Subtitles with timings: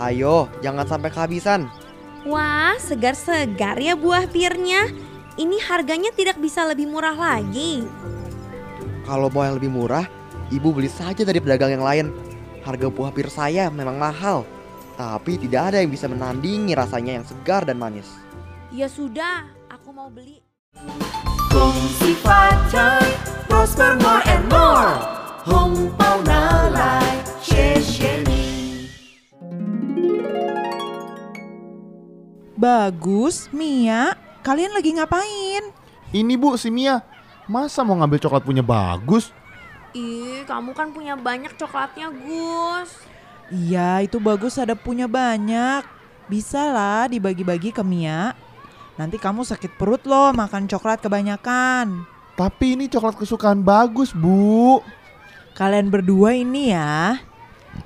[0.00, 1.68] Ayo, jangan sampai kehabisan.
[2.24, 4.88] Wah, segar-segar ya buah pirnya.
[5.36, 7.84] Ini harganya tidak bisa lebih murah lagi.
[9.04, 10.08] Kalau mau yang lebih murah,
[10.48, 12.06] ibu beli saja dari pedagang yang lain.
[12.64, 14.44] Harga buah pir saya memang mahal,
[14.96, 18.08] tapi tidak ada yang bisa menandingi rasanya yang segar dan manis.
[18.68, 20.44] Ya sudah, aku mau beli.
[21.50, 23.10] Kongsi facai
[23.50, 24.94] Prosper more and more
[25.50, 27.09] Hong Pao Na
[32.60, 34.12] Bagus, Mia.
[34.44, 35.72] Kalian lagi ngapain?
[36.12, 37.00] Ini bu, si Mia.
[37.48, 39.32] Masa mau ngambil coklat punya bagus?
[39.96, 43.00] Ih, kamu kan punya banyak coklatnya, Gus.
[43.48, 45.88] Iya, itu bagus ada punya banyak.
[46.28, 48.36] Bisa lah dibagi-bagi ke Mia.
[49.00, 52.04] Nanti kamu sakit perut loh makan coklat kebanyakan.
[52.36, 54.84] Tapi ini coklat kesukaan bagus bu.
[55.56, 57.24] Kalian berdua ini ya.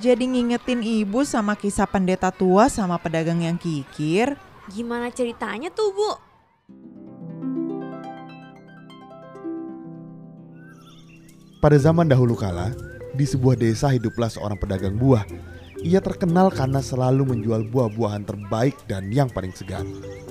[0.03, 4.35] Jadi ngingetin ibu sama kisah pendeta tua sama pedagang yang kikir.
[4.73, 6.11] Gimana ceritanya tuh, Bu?
[11.61, 12.73] Pada zaman dahulu kala,
[13.13, 15.25] di sebuah desa hiduplah seorang pedagang buah.
[15.85, 19.85] Ia terkenal karena selalu menjual buah-buahan terbaik dan yang paling segar.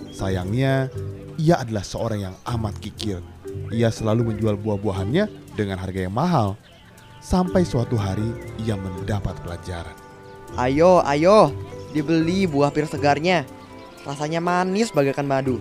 [0.09, 0.89] Sayangnya,
[1.37, 3.21] ia adalah seorang yang amat kikir.
[3.69, 6.57] Ia selalu menjual buah-buahannya dengan harga yang mahal.
[7.21, 8.33] Sampai suatu hari
[8.65, 9.93] ia mendapat pelajaran.
[10.57, 11.53] Ayo, ayo,
[11.93, 13.45] dibeli buah pir segarnya.
[14.03, 15.59] Rasanya manis bagaikan madu.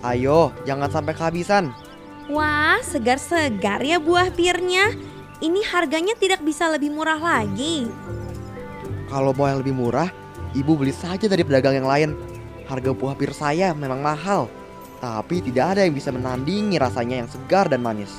[0.00, 1.74] Ayo, jangan sampai kehabisan.
[2.30, 4.94] Wah, segar-segar ya buah pirnya.
[5.42, 7.90] Ini harganya tidak bisa lebih murah lagi.
[9.10, 10.06] Kalau mau yang lebih murah,
[10.54, 12.10] ibu beli saja dari pedagang yang lain.
[12.70, 14.46] Harga buah pir saya memang mahal,
[15.02, 18.14] tapi tidak ada yang bisa menandingi rasanya yang segar dan manis.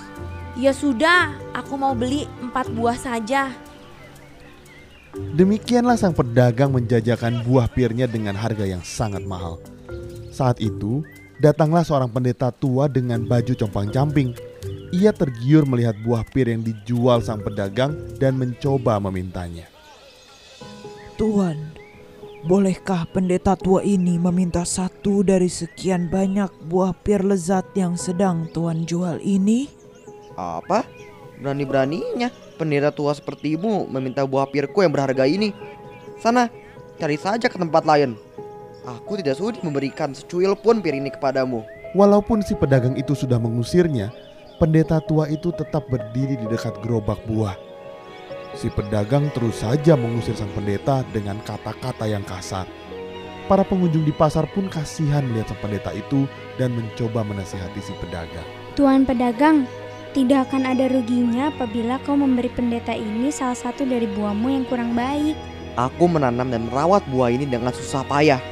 [0.60, 3.56] Ya sudah, aku mau beli empat buah saja.
[5.32, 9.62] Demikianlah sang pedagang menjajakan buah pirnya dengan harga yang sangat mahal.
[10.34, 11.06] Saat itu,
[11.38, 14.34] datanglah seorang pendeta tua dengan baju compang-camping.
[14.92, 19.70] Ia tergiur melihat buah pir yang dijual sang pedagang dan mencoba memintanya.
[21.16, 21.58] Tuan,
[22.44, 28.84] bolehkah pendeta tua ini meminta satu dari sekian banyak buah pir lezat yang sedang Tuan
[28.84, 29.70] jual ini?
[30.36, 30.84] Apa?
[31.42, 35.56] Berani-beraninya pendeta tua seperti ibu meminta buah pirku yang berharga ini.
[36.19, 36.51] Sana,
[37.01, 38.13] cari saja ke tempat lain.
[38.85, 41.62] Aku tidak sudi memberikan secuil pun pir ini kepadamu.
[41.94, 44.09] Walaupun si pedagang itu sudah mengusirnya,
[44.62, 47.57] pendeta tua itu tetap berdiri di dekat gerobak buah.
[48.56, 52.68] Si pedagang terus saja mengusir sang pendeta dengan kata-kata yang kasar.
[53.47, 58.47] Para pengunjung di pasar pun kasihan melihat sang pendeta itu dan mencoba menasihati si pedagang.
[58.79, 59.68] Tuan pedagang,
[60.12, 64.92] tidak akan ada ruginya apabila kau memberi pendeta ini salah satu dari buahmu yang kurang
[64.92, 65.40] baik.
[65.80, 68.44] Aku menanam dan merawat buah ini dengan susah payah.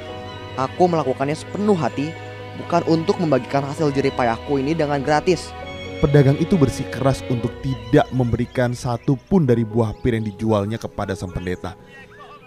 [0.55, 2.15] Aku melakukannya sepenuh hati,
[2.63, 5.51] bukan untuk membagikan hasil jerih payahku ini dengan gratis.
[5.99, 11.27] Pedagang itu bersikeras untuk tidak memberikan satu pun dari buah pir yang dijualnya kepada sang
[11.27, 11.75] pendeta.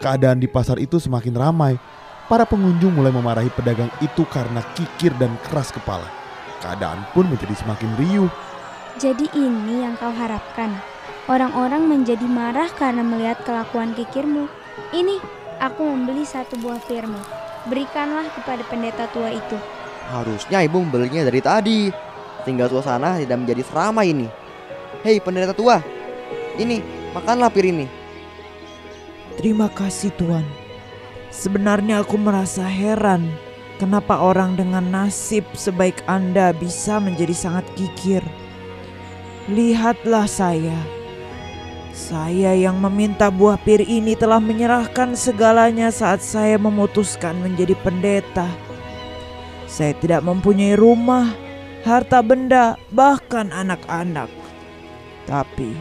[0.00, 1.76] Keadaan di pasar itu semakin ramai.
[2.32, 6.08] Para pengunjung mulai memarahi pedagang itu karena kikir dan keras kepala.
[6.64, 8.32] Keadaan pun menjadi semakin riuh.
[9.00, 10.76] Jadi ini yang kau harapkan.
[11.24, 14.50] Orang-orang menjadi marah karena melihat kelakuan kikirmu.
[14.92, 15.16] Ini,
[15.64, 17.16] aku membeli satu buah firmu.
[17.70, 19.56] Berikanlah kepada pendeta tua itu.
[20.12, 21.80] Harusnya ibu membelinya dari tadi.
[22.42, 24.26] Tinggal suasana tidak menjadi seramai ini.
[25.06, 25.78] Hei pendeta tua,
[26.58, 26.82] ini
[27.14, 27.86] makanlah pir ini.
[29.38, 30.44] Terima kasih Tuan.
[31.32, 33.24] Sebenarnya aku merasa heran
[33.80, 38.20] kenapa orang dengan nasib sebaik Anda bisa menjadi sangat kikir.
[39.50, 40.78] Lihatlah saya.
[41.90, 48.46] Saya yang meminta buah pir ini telah menyerahkan segalanya saat saya memutuskan menjadi pendeta.
[49.66, 51.34] Saya tidak mempunyai rumah,
[51.82, 54.30] harta benda, bahkan anak-anak.
[55.26, 55.74] Tapi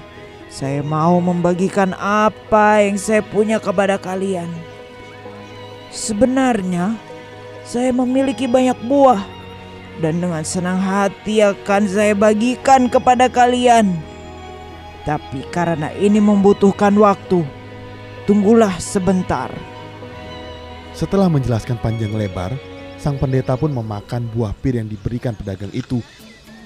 [0.49, 4.49] saya mau membagikan apa yang saya punya kepada kalian.
[5.93, 6.97] Sebenarnya,
[7.61, 9.21] saya memiliki banyak buah,
[10.01, 13.93] dan dengan senang hati akan saya bagikan kepada kalian.
[15.05, 17.45] Tapi karena ini membutuhkan waktu,
[18.25, 19.53] tunggulah sebentar.
[20.97, 22.53] Setelah menjelaskan panjang lebar,
[22.97, 26.01] sang pendeta pun memakan buah pir yang diberikan pedagang itu.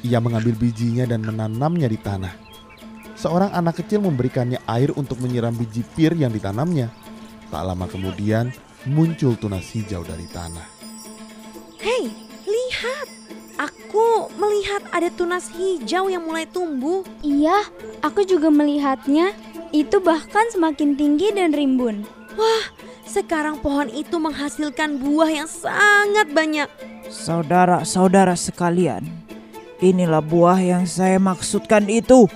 [0.03, 2.33] Ia mengambil bijinya dan menanamnya di tanah.
[3.15, 6.91] Seorang anak kecil memberikannya air untuk menyiram biji pir yang ditanamnya.
[7.47, 8.51] Tak lama kemudian,
[8.83, 10.67] muncul tunas hijau dari tanah.
[11.79, 12.24] Hei.
[13.95, 17.07] Aku melihat ada tunas hijau yang mulai tumbuh.
[17.23, 17.63] Iya,
[18.03, 19.31] aku juga melihatnya.
[19.71, 22.03] Itu bahkan semakin tinggi dan rimbun.
[22.35, 22.75] Wah,
[23.07, 26.67] sekarang pohon itu menghasilkan buah yang sangat banyak.
[27.07, 29.07] Saudara-saudara sekalian,
[29.79, 32.27] inilah buah yang saya maksudkan itu.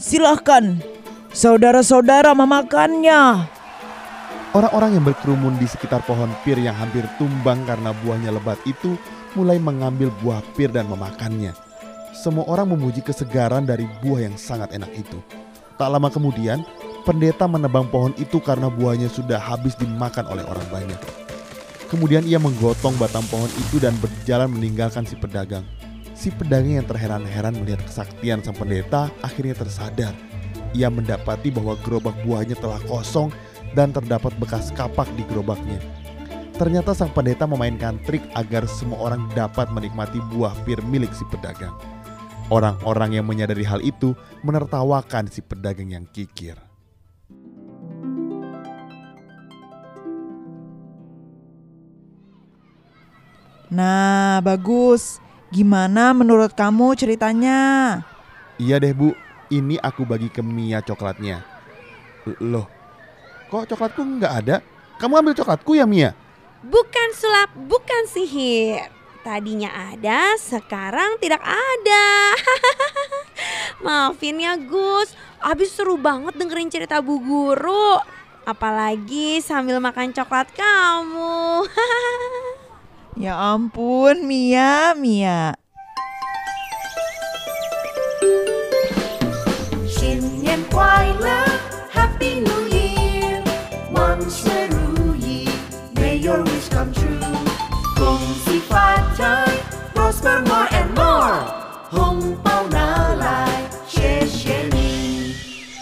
[0.00, 0.80] Silahkan,
[1.28, 3.44] saudara-saudara memakannya.
[4.56, 8.96] Orang-orang yang berkerumun di sekitar pohon pir yang hampir tumbang karena buahnya lebat itu
[9.36, 11.52] mulai mengambil buah pir dan memakannya.
[12.16, 15.20] Semua orang memuji kesegaran dari buah yang sangat enak itu.
[15.76, 16.64] Tak lama kemudian,
[17.04, 21.00] pendeta menebang pohon itu karena buahnya sudah habis dimakan oleh orang banyak.
[21.86, 25.62] Kemudian ia menggotong batang pohon itu dan berjalan meninggalkan si pedagang.
[26.16, 30.16] Si pedagang yang terheran-heran melihat kesaktian sang pendeta akhirnya tersadar.
[30.74, 33.30] Ia mendapati bahwa gerobak buahnya telah kosong
[33.76, 35.78] dan terdapat bekas kapak di gerobaknya.
[36.56, 41.76] Ternyata sang pendeta memainkan trik agar semua orang dapat menikmati buah pir milik si pedagang.
[42.48, 46.56] Orang-orang yang menyadari hal itu menertawakan si pedagang yang kikir.
[53.68, 55.20] Nah, bagus.
[55.52, 57.60] Gimana menurut kamu ceritanya?
[58.56, 59.12] Iya deh bu,
[59.52, 61.44] ini aku bagi ke Mia coklatnya.
[62.40, 62.64] Loh,
[63.52, 64.56] kok coklatku nggak ada?
[64.96, 66.16] Kamu ambil coklatku ya Mia?
[66.64, 68.88] Bukan sulap, bukan sihir.
[69.26, 72.06] Tadinya ada, sekarang tidak ada.
[73.84, 77.98] Maafin ya Gus, abis seru banget dengerin cerita Bu Guru.
[78.46, 81.66] Apalagi sambil makan coklat kamu.
[83.26, 85.58] ya ampun, Mia, Mia.
[89.90, 90.22] Shin
[90.70, 91.10] Kuai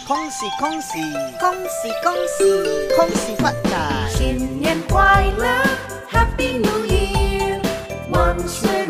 [0.06, 0.98] 恭喜恭喜。
[1.40, 2.94] 恭喜恭喜。
[2.94, 4.06] 恭喜发财。
[4.10, 5.46] 新年快乐
[6.10, 7.58] happy new year
[8.10, 8.83] 万岁